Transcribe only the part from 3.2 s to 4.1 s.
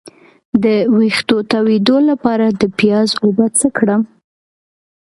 اوبه څه کړم؟